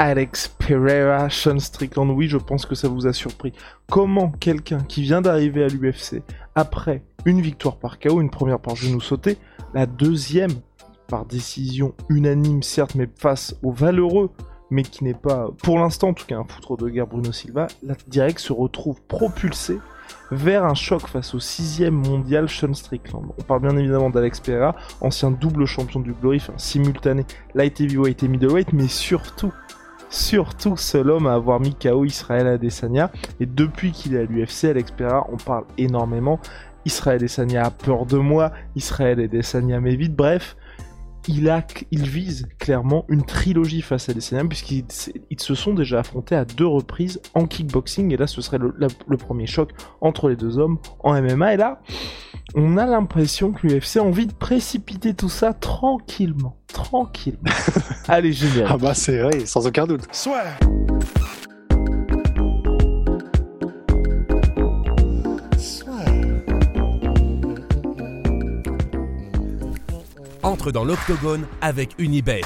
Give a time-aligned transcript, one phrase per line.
[0.00, 3.52] Alex Pereira, Sean Strickland, oui, je pense que ça vous a surpris.
[3.90, 6.22] Comment quelqu'un qui vient d'arriver à l'UFC,
[6.54, 9.38] après une victoire par KO, une première par genou sauté,
[9.74, 10.52] la deuxième
[11.08, 14.30] par décision unanime, certes, mais face au valeureux,
[14.70, 17.66] mais qui n'est pas, pour l'instant en tout cas, un foutre de guerre Bruno Silva,
[17.82, 19.80] la direct se retrouve propulsé
[20.30, 23.26] vers un choc face au sixième mondial Sean Strickland.
[23.36, 27.24] On parle bien évidemment d'Alex Pereira, ancien double champion du Glory, enfin simultané
[27.54, 29.52] light heavyweight et middleweight, mais surtout,
[30.10, 33.10] surtout seul homme à avoir mis KO Israël Adesanya.
[33.40, 36.40] Et depuis qu'il est à l'UFC, Alex Pereira, on parle énormément.
[36.84, 40.56] Israël Adesanya a peur de moi, Israël Adesanya m'évite, bref,
[41.26, 44.86] il, a, il vise clairement une trilogie face à Adesanya puisqu'ils
[45.30, 49.16] ils se sont déjà affrontés à deux reprises en kickboxing et là ce serait le
[49.16, 51.82] premier choc entre les deux hommes en MMA et là
[52.54, 57.50] on a l'impression que l'UFC a envie de précipiter tout ça tranquillement, tranquillement.
[58.08, 58.66] Allez génial.
[58.70, 60.06] Ah bah c'est vrai, sans aucun doute.
[70.42, 72.40] Entre dans l'octogone avec Unibet.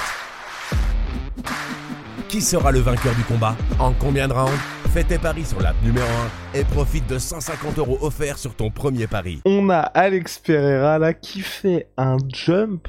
[2.32, 4.58] Qui sera le vainqueur du combat En combien de rounds
[4.94, 6.06] Fais tes paris sur l'app numéro
[6.54, 9.42] 1 et profite de 150 euros offerts sur ton premier pari.
[9.44, 12.88] On a Alex Pereira là qui fait un jump,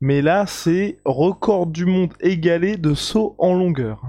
[0.00, 4.00] mais là c'est record du monde égalé de saut en longueur.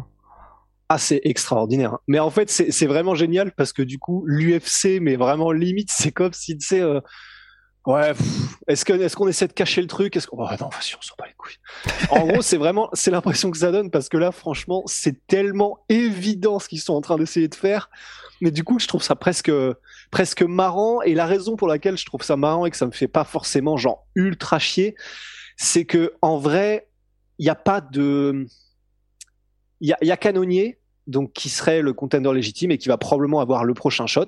[0.87, 1.97] Ah, c'est extraordinaire.
[2.07, 5.89] Mais en fait, c'est c'est vraiment génial parce que du coup, l'UFC, mais vraiment limite,
[5.91, 7.01] c'est comme si, tu sais, euh,
[7.85, 8.13] ouais,
[8.67, 10.15] est-ce que- est-ce qu'on essaie de cacher le truc?
[10.15, 11.57] Est-ce qu'on, oh, non, vas-y, on s'en bat les couilles.
[12.09, 15.79] En gros, c'est vraiment, c'est l'impression que ça donne parce que là, franchement, c'est tellement
[15.89, 17.89] évident ce qu'ils sont en train d'essayer de faire.
[18.41, 19.51] Mais du coup, je trouve ça presque,
[20.11, 21.01] presque marrant.
[21.01, 23.23] Et la raison pour laquelle je trouve ça marrant et que ça me fait pas
[23.23, 24.95] forcément genre ultra chier,
[25.57, 26.87] c'est que en vrai,
[27.39, 28.45] il n'y a pas de,
[29.79, 32.97] il y a, y a Canonnier, donc qui serait le contender légitime et qui va
[32.97, 34.27] probablement avoir le prochain shot.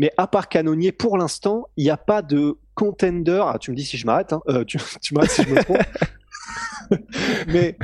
[0.00, 3.42] Mais à part Canonnier, pour l'instant, il n'y a pas de contender.
[3.44, 4.40] Ah, tu me dis si je m'arrête, hein.
[4.48, 5.76] Euh, tu, tu m'arrêtes si je me trompe.
[7.46, 7.76] mais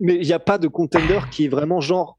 [0.00, 2.16] il n'y a pas de contender qui est vraiment genre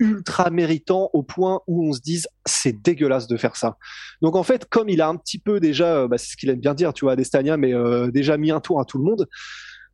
[0.00, 3.76] ultra méritant au point où on se dise c'est dégueulasse de faire ça.
[4.22, 6.48] Donc en fait, comme il a un petit peu déjà, euh, bah, c'est ce qu'il
[6.48, 9.04] aime bien dire, tu vois, Adestania, mais euh, déjà mis un tour à tout le
[9.04, 9.28] monde,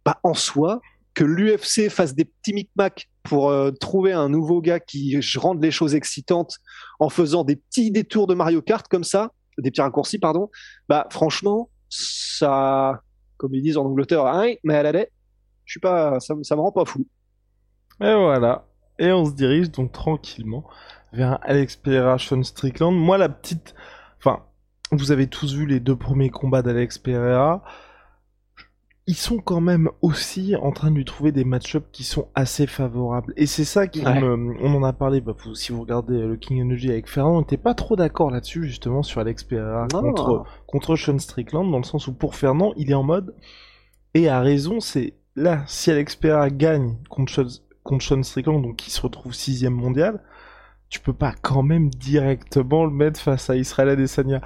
[0.05, 0.81] bah en soi,
[1.19, 5.73] que l'UFC fasse des petits micmacs pour euh, trouver un nouveau gars qui rende les
[5.73, 6.59] choses excitantes
[7.01, 10.49] en faisant des petits détours de Mario Kart comme ça, des petits raccourcis, pardon,
[10.89, 13.01] bah franchement, ça,
[13.37, 15.11] comme ils disent en Angleterre, hein, mais elle allait,
[15.65, 17.05] je suis pas, ça, ça me rend pas fou.
[18.01, 18.69] Et voilà.
[19.01, 20.69] Et on se dirige donc tranquillement
[21.13, 22.95] vers un Alex Pereira, Sean Strickland.
[22.95, 23.75] Moi, la petite.
[24.19, 24.45] Enfin,
[24.93, 27.65] vous avez tous vu les deux premiers combats d'Alex Pereira.
[29.11, 32.67] Ils sont quand même aussi en train de lui trouver des match-ups qui sont assez
[32.67, 33.33] favorables.
[33.39, 34.21] Et c'est ça qui Ouais.
[34.21, 34.55] me.
[34.63, 37.37] On en a parlé, bah, vous- si vous regardez euh, le King Energy avec Fernand,
[37.37, 40.03] on n'était pas trop d'accord là-dessus, justement, sur Alex Pereira Non.
[40.03, 43.35] contre, contre Sean Strickland, dans le sens où pour Fernand, il est en mode.
[44.15, 47.47] Et à raison, c'est là, si Alex Pereira gagne contre Sean,
[47.85, 50.21] contre Sean Strickland, donc qui se retrouve sixième mondial,
[50.91, 54.43] tu peux pas quand même directement le mettre face à Israël Adesanya.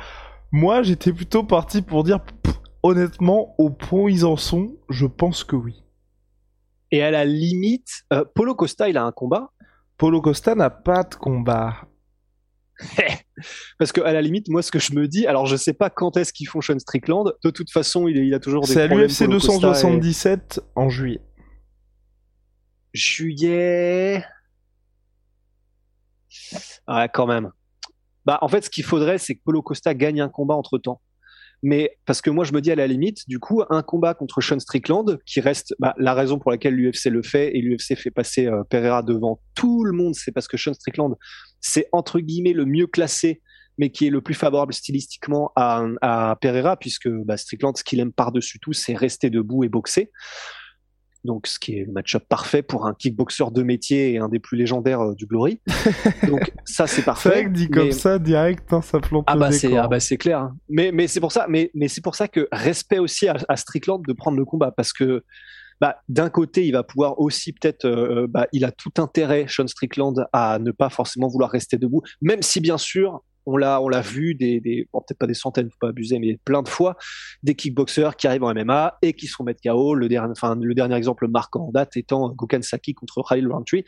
[0.53, 5.07] Moi, j'étais plutôt parti pour dire, pff, honnêtement, au point où ils en sont, je
[5.07, 5.83] pense que oui.
[6.91, 9.51] Et à la limite, euh, Polo Costa, il a un combat?
[9.97, 11.89] Polo Costa n'a pas de combat.
[13.79, 15.91] Parce que à la limite, moi, ce que je me dis, alors je sais pas
[15.91, 17.33] quand est-ce qu'ils font Sean Strickland.
[17.43, 20.89] De toute façon, il, a toujours des C'est à l'UFC Polo Costa, et- 277 en
[20.89, 21.21] juillet.
[22.93, 24.25] Juillet.
[26.89, 27.51] Ouais, quand même.
[28.25, 31.01] Bah, en fait, ce qu'il faudrait, c'est que Polo Costa gagne un combat entre temps.
[31.63, 34.41] Mais parce que moi, je me dis à la limite, du coup, un combat contre
[34.41, 38.11] Sean Strickland, qui reste bah, la raison pour laquelle l'UFC le fait, et l'UFC fait
[38.11, 41.15] passer euh, Pereira devant tout le monde, c'est parce que Sean Strickland,
[41.61, 43.43] c'est entre guillemets le mieux classé,
[43.79, 48.13] mais qui est le plus favorable stylistiquement à, Pereira, puisque bah, Strickland, ce qu'il aime
[48.13, 50.11] par-dessus tout, c'est rester debout et boxer.
[51.25, 54.39] Donc, ce qui est le match-up parfait pour un kickboxer de métier et un des
[54.41, 55.61] plus légendaires euh, du Glory.
[56.29, 57.29] Donc, ça, c'est C'est parfait.
[57.29, 60.17] vrai que dit comme ça, direct, hein, ça plante ah bah c'est ah bah c'est
[60.17, 60.39] clair.
[60.41, 60.57] hein.
[60.69, 63.57] Mais mais c'est pour ça mais mais c'est pour ça que respect aussi à, à
[63.57, 65.25] Strickland de prendre le combat parce que
[65.81, 69.67] bah, d'un côté, il va pouvoir aussi peut-être, euh, bah, il a tout intérêt, Sean
[69.67, 73.89] Strickland, à ne pas forcément vouloir rester debout, même si bien sûr, on l'a, on
[73.89, 76.97] l'a vu des, des peut-être pas des centaines, faut pas abuser, mais plein de fois,
[77.43, 79.95] des kickboxers qui arrivent en MMA et qui se font mettre KO.
[79.95, 83.85] Le dernier, enfin, le dernier exemple marquant en date étant Gokhan Saki contre Khalil Rountree.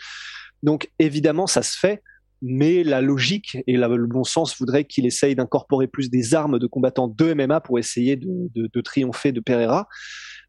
[0.63, 2.03] Donc, évidemment, ça se fait,
[2.43, 6.67] mais la logique et le bon sens voudrait qu'il essaye d'incorporer plus des armes de
[6.67, 9.89] combattants de MMA pour essayer de, de, de triompher de Pereira.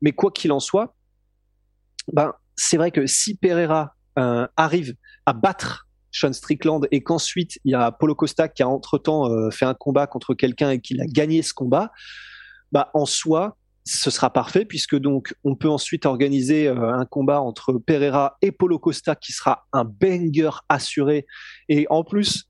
[0.02, 0.96] Mais quoi qu'il en soit,
[2.12, 5.85] ben, c'est vrai que si Pereira euh, arrive à battre
[6.16, 9.74] sean Strickland et qu'ensuite il y a Polo Costa qui a entre-temps euh, fait un
[9.74, 11.92] combat contre quelqu'un et qu'il a gagné ce combat,
[12.72, 17.42] bah en soi, ce sera parfait puisque donc on peut ensuite organiser euh, un combat
[17.42, 21.26] entre Pereira et Polo Costa qui sera un banger assuré
[21.70, 22.50] et en plus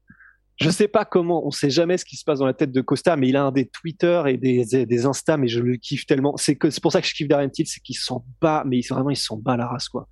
[0.57, 2.79] je sais pas comment, on sait jamais ce qui se passe dans la tête de
[2.79, 6.06] Costa, mais il a un des Twitter et des, des, Insta, mais je le kiffe
[6.06, 6.38] tellement.
[6.38, 9.09] C'est pour ça que je kiffe Darren Till, c'est qu'il s'en bat, mais il, vraiment
[9.09, 10.07] il s'en bat la race quoi.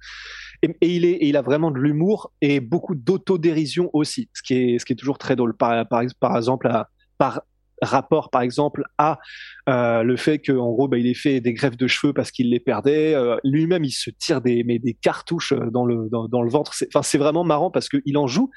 [0.64, 5.36] Et, il a vraiment de l'humour et beaucoup d'autodérision aussi, ce qui est, toujours très
[5.36, 5.56] drôle.
[5.58, 6.70] Par, exemple,
[7.18, 7.42] par
[7.82, 9.20] rapport par exemple à
[9.68, 12.50] euh, le fait qu'en gros bah, il ait fait des greffes de cheveux parce qu'il
[12.50, 17.04] les perdait euh, lui-même il se tire des cartouches dans le dans, le ventre enfin
[17.04, 18.50] c'est vraiment marrant parce qu'il en joue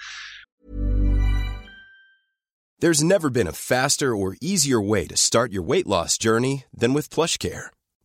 [2.79, 6.93] There's never been a faster or easier way to start your weight loss journey than
[6.93, 7.71] with PlushCare.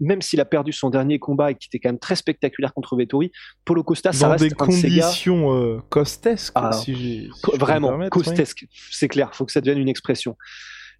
[0.00, 2.96] même s'il a perdu son dernier combat et qui était quand même très spectaculaire contre
[2.96, 3.32] Vettori,
[3.64, 8.10] Polo Costa, ça Dans reste des un conditions euh, costesques, Ah, si si vraiment permettre,
[8.10, 10.36] costesque, c'est clair, faut que ça devienne une expression.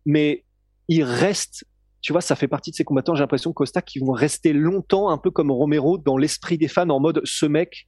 [0.04, 0.44] Mais
[0.88, 1.64] il reste,
[2.00, 3.14] tu vois, ça fait partie de ces combattants.
[3.14, 6.88] J'ai l'impression Costa qui vont rester longtemps, un peu comme Romero, dans l'esprit des fans,
[6.88, 7.84] en mode ce mec,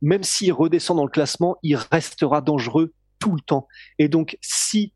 [0.00, 3.68] même s'il redescend dans le classement, il restera dangereux tout le temps.
[3.98, 4.92] Et donc, si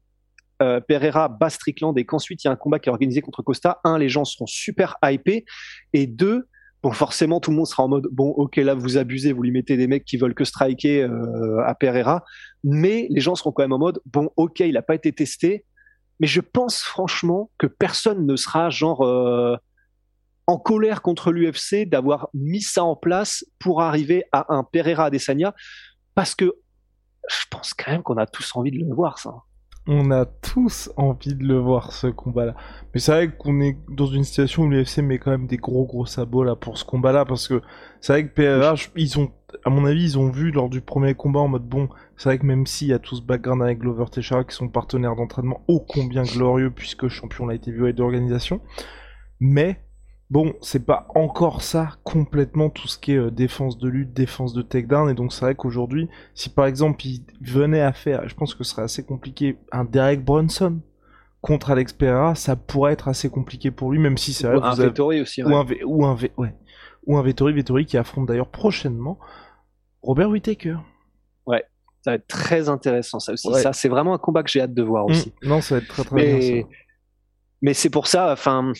[0.62, 3.42] euh, Pereira bat Strickland et qu'ensuite il y a un combat qui est organisé contre
[3.42, 5.44] Costa, un, les gens seront super hypés,
[5.92, 6.48] et deux,
[6.82, 9.50] bon, forcément, tout le monde sera en mode, bon, ok, là, vous abusez, vous lui
[9.50, 12.24] mettez des mecs qui veulent que striker euh, à Pereira,
[12.64, 15.64] mais les gens seront quand même en mode, bon, ok, il n'a pas été testé,
[16.20, 19.56] mais je pense franchement que personne ne sera genre euh,
[20.46, 25.54] en colère contre l'UFC d'avoir mis ça en place pour arriver à un Pereira Adesanya,
[26.14, 26.54] parce que
[27.28, 29.34] je pense quand même qu'on a tous envie de le voir, ça.
[29.88, 32.56] On a tous envie de le voir ce combat-là.
[32.92, 35.86] Mais c'est vrai qu'on est dans une situation où l'UFC met quand même des gros
[35.86, 37.62] gros sabots là pour ce combat-là parce que
[38.00, 38.32] c'est vrai que
[38.74, 39.30] je- ils ont,
[39.64, 42.38] à mon avis, ils ont vu lors du premier combat en mode bon, c'est vrai
[42.38, 45.62] que même s'il y a tout ce background avec Glover Teixeira qui sont partenaires d'entraînement
[45.68, 48.60] ô combien glorieux puisque champion l'a été vu d'organisation,
[49.38, 49.85] mais
[50.30, 54.52] bon, c'est pas encore ça complètement tout ce qui est euh, défense de lutte, défense
[54.54, 58.34] de takedown et donc c'est vrai qu'aujourd'hui si par exemple il venait à faire, je
[58.34, 60.80] pense que ce serait assez compliqué, un Derek Brunson
[61.40, 64.64] contre Alex Pereira, ça pourrait être assez compliqué pour lui, même si c'est vrai Ou
[64.64, 65.42] un vous avez- Vettori aussi.
[65.44, 65.54] ou ouais.
[65.54, 66.54] un V- ou un V- ouais,
[67.06, 69.18] ou un Vettori, Vettori qui affronte d'ailleurs prochainement
[70.02, 70.76] Robert Whittaker.
[72.02, 73.48] Ça va être très intéressant, ça aussi.
[73.48, 73.60] Ouais.
[73.60, 75.32] Ça, c'est vraiment un combat que j'ai hâte de voir aussi.
[75.42, 76.24] Mm, non, ça va être très très bien.
[76.36, 76.68] mais, ça.
[77.62, 78.72] mais c'est pour ça, enfin,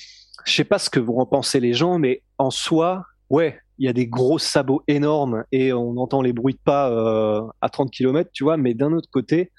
[0.47, 3.87] je sais pas ce que vont en penser les gens, mais en soi, ouais, il
[3.87, 7.69] y a des gros sabots énormes et on entend les bruits de pas euh, à
[7.69, 9.53] 30 km, tu vois, mais d'un autre côté,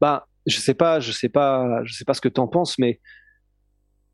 [0.00, 3.00] bah, je sais pas, je sais pas, je sais pas ce que t'en penses, mais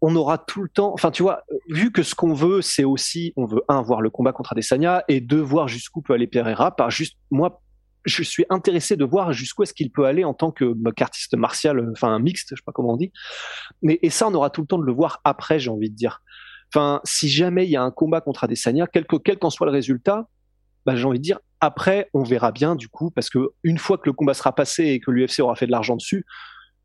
[0.03, 3.33] on aura tout le temps, enfin, tu vois, vu que ce qu'on veut, c'est aussi,
[3.37, 6.77] on veut, un, voir le combat contre Adesanya et deux, voir jusqu'où peut aller Pereira,
[6.77, 7.63] par juste, moi,
[8.05, 11.35] je suis intéressé de voir jusqu'où est-ce qu'il peut aller en tant que bah, qu'artiste
[11.35, 13.13] martial, enfin mixte, je sais pas comment on dit.
[13.83, 15.97] Mais et ça, on aura tout le temps de le voir après, j'ai envie de
[15.97, 16.23] dire.
[16.75, 19.67] Enfin, si jamais il y a un combat contre Adesanya, quel que- quel qu'en soit
[19.67, 20.27] le résultat,
[20.87, 23.99] bah, j'ai envie de dire après, on verra bien du coup, parce que une fois
[23.99, 26.25] que le combat sera passé et que l'UFC aura fait de l'argent dessus,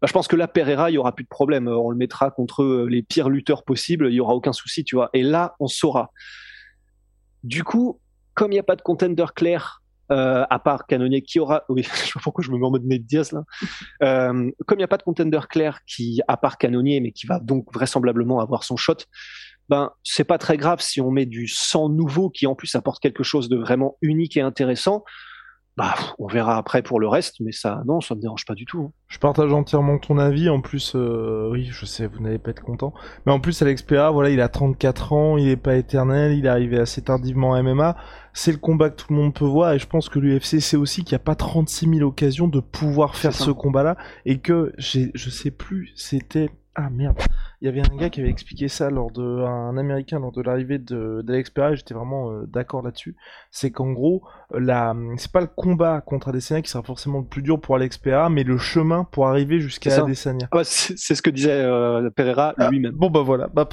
[0.01, 1.67] bah, je pense que là, Pereira, il y aura plus de problème.
[1.67, 4.95] On le mettra contre euh, les pires lutteurs possibles, il y aura aucun souci, tu
[4.95, 5.09] vois.
[5.13, 6.11] Et là, on saura.
[7.43, 7.99] Du coup,
[8.35, 11.83] comme il n'y a pas de contender clair, euh, à part Canonier qui aura, oui,
[11.83, 13.43] je sais pas pourquoi je me mets en mode Nate Diaz là.
[14.03, 17.27] Euh, comme il n'y a pas de contender clair qui, à part Canonier, mais qui
[17.27, 18.97] va donc vraisemblablement avoir son shot,
[19.69, 23.01] ben c'est pas très grave si on met du sang nouveau qui en plus apporte
[23.01, 25.03] quelque chose de vraiment unique et intéressant.
[25.77, 28.65] Bah, on verra après pour le reste, mais ça, non, ça me dérange pas du
[28.65, 28.85] tout.
[28.87, 28.91] Hein.
[29.07, 30.49] Je partage entièrement ton avis.
[30.49, 32.95] En plus, euh, oui, je sais, vous n'allez pas être content.
[33.25, 36.47] Mais en plus, Alex Pereira, voilà, il a 34 ans, il est pas éternel, il
[36.47, 37.95] est arrivé assez tardivement en MMA.
[38.33, 40.77] C'est le combat que tout le monde peut voir et je pense que l'UFC sait
[40.77, 44.73] aussi qu'il n'y a pas 36 000 occasions de pouvoir faire ce combat-là et que
[44.77, 47.17] je sais plus, c'était ah merde,
[47.59, 50.43] il y avait un gars qui avait expliqué ça lors de un américain lors de
[50.43, 53.15] l'arrivée de d'Alex Pereira, j'étais vraiment euh, d'accord là-dessus.
[53.49, 54.21] C'est qu'en gros,
[54.53, 57.75] euh, la c'est pas le combat contre Adesanya qui sera forcément le plus dur pour
[57.75, 60.49] Alex Pereira, mais le chemin pour arriver jusqu'à Adesanya.
[60.51, 62.91] Ah, c'est ce que disait euh, Pereira ah, lui-même.
[62.91, 63.67] bon bah voilà, bah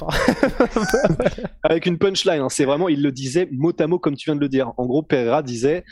[1.63, 4.35] Avec une punchline, hein, c'est vraiment il le disait mot à mot comme tu viens
[4.35, 4.73] de le dire.
[4.77, 5.83] En gros, Pereira disait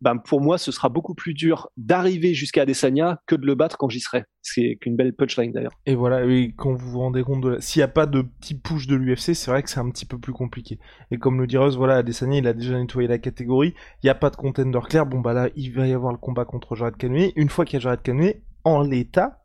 [0.00, 3.78] ben pour moi, ce sera beaucoup plus dur d'arriver jusqu'à Adesanya que de le battre
[3.78, 4.24] quand j'y serai.
[4.42, 5.72] C'est qu'une belle punchline d'ailleurs.
[5.86, 6.20] Et voilà,
[6.56, 9.34] quand vous vous rendez compte de s'il n'y a pas de petit push de l'UFC,
[9.34, 10.78] c'est vrai que c'est un petit peu plus compliqué.
[11.10, 13.74] Et comme le dit Rose, voilà, Adesanya, il a déjà nettoyé la catégorie.
[14.02, 15.06] Il n'y a pas de contender clair.
[15.06, 17.32] Bon bah là, il va y avoir le combat contre Jared Cannonier.
[17.36, 19.42] Une fois qu'il y a Jared Cannonier, en l'état,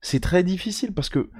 [0.00, 1.30] c'est très difficile parce que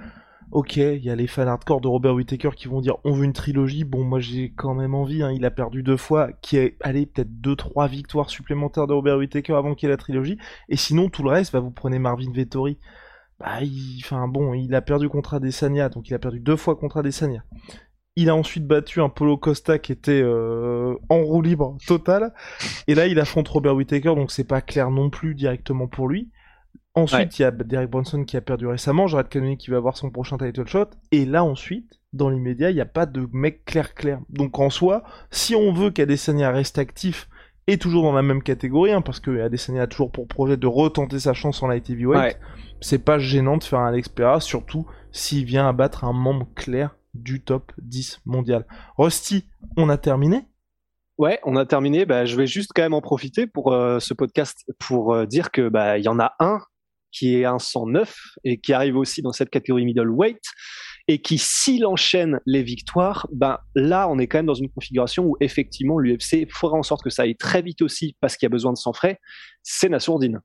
[0.51, 3.25] ok, il y a les fans hardcore de Robert Whittaker qui vont dire on veut
[3.25, 3.83] une trilogie.
[3.83, 5.23] Bon, moi j'ai quand même envie.
[5.23, 5.31] Hein.
[5.31, 9.17] il a perdu deux fois, qui est allé peut-être deux trois victoires supplémentaires de Robert
[9.17, 10.37] Whittaker avant qu'il y ait la trilogie.
[10.69, 12.77] Et sinon tout le reste, bah, vous prenez Marvin Vettori.
[13.39, 13.59] Bah,
[13.99, 17.43] enfin bon, il a perdu contre Adesanya, donc il a perdu deux fois contre Adesanya.
[18.15, 22.33] Il a ensuite battu un Polo Costa qui était euh, en roue libre total.
[22.87, 26.29] Et là, il affronte Robert Whittaker, donc c'est pas clair non plus directement pour lui.
[26.95, 29.95] Ensuite, il y a Derek Bronson qui a perdu récemment, Jared Cannonier qui va avoir
[29.95, 33.63] son prochain title shot, et là ensuite, dans l'immédiat, il n'y a pas de mec
[33.65, 34.19] clair clair.
[34.29, 37.29] Donc en soi, si on veut qu'Adesanya reste actif
[37.67, 40.67] et toujours dans la même catégorie, hein, parce que Adesanya a toujours pour projet de
[40.67, 42.39] retenter sa chance en light heavyweight,
[42.81, 46.95] c'est pas gênant de faire un Alex Pereira, surtout s'il vient abattre un membre clair
[47.13, 48.65] du top 10 mondial.
[48.97, 49.45] Rusty,
[49.77, 50.45] on a terminé?
[51.19, 52.05] Ouais, on a terminé.
[52.05, 55.51] Bah, je vais juste quand même en profiter pour euh, ce podcast pour euh, dire
[55.51, 56.61] que bah il y en a un
[57.11, 60.41] qui est un 109 et qui arrive aussi dans cette catégorie middleweight
[61.07, 65.25] et qui, s'il enchaîne les victoires, ben là, on est quand même dans une configuration
[65.25, 68.49] où effectivement l'UFC fera en sorte que ça aille très vite aussi parce qu'il y
[68.49, 69.19] a besoin de sang frais.
[69.63, 70.39] C'est Nassourdine.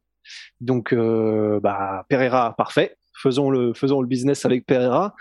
[0.60, 2.96] Donc, euh, bah, Pereira, parfait.
[3.22, 5.14] Faisons le, faisons le business avec Pereira.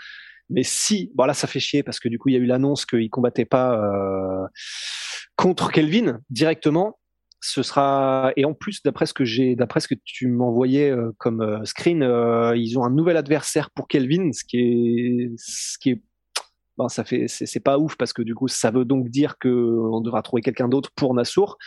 [0.48, 2.46] Mais si, bon là, ça fait chier parce que du coup, il y a eu
[2.46, 4.46] l'annonce qu'il combattait pas euh,
[5.36, 6.98] contre Kelvin directement
[7.46, 11.12] ce sera et en plus d'après ce que j'ai d'après ce que tu m'envoyais euh,
[11.18, 15.78] comme euh, screen euh, ils ont un nouvel adversaire pour Kelvin ce qui est ce
[15.78, 16.02] qui est
[16.78, 19.48] ben, ça fait c'est pas ouf parce que du coup ça veut donc dire que
[19.48, 21.58] on devra trouver quelqu'un d'autre pour Nassour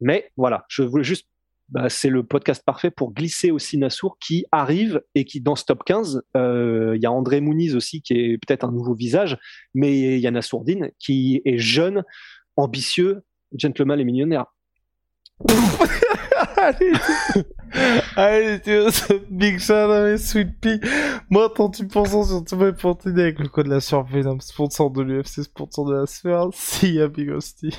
[0.00, 1.26] mais voilà je voulais juste
[1.70, 5.64] bah, c'est le podcast parfait pour glisser aussi Nassour qui arrive et qui dans ce
[5.64, 9.38] top 15 il y a André Mouniz aussi qui est peut-être un nouveau visage
[9.72, 12.04] mais il y a Nassourdine qui est jeune
[12.56, 13.22] ambitieux
[13.56, 14.44] gentleman et millionnaire
[18.16, 18.70] allez, tu
[19.30, 20.80] Big Sean avec Sweet Pea.
[21.30, 25.02] Moi, tant tu penses sur mes portées avec le code de la surveille, sponsor de
[25.02, 27.78] l'UFC, sponsor de la sphère, si y'a Big Hostie.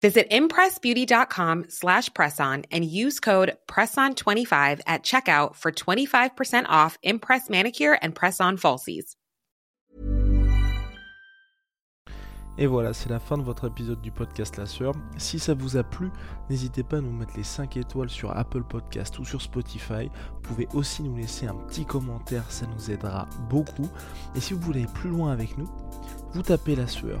[0.00, 7.98] Visit impressbeauty.com slash presson and use code PRESSON25 at checkout for 25% off Impress Manicure
[8.00, 9.16] and Press-On Falsies.
[12.60, 14.92] Et voilà, c'est la fin de votre épisode du podcast La Sœur.
[15.16, 16.10] Si ça vous a plu,
[16.50, 20.10] n'hésitez pas à nous mettre les 5 étoiles sur Apple Podcast ou sur Spotify.
[20.34, 23.88] Vous pouvez aussi nous laisser un petit commentaire, ça nous aidera beaucoup.
[24.34, 25.68] Et si vous voulez aller plus loin avec nous,
[26.32, 27.20] vous tapez La Sueur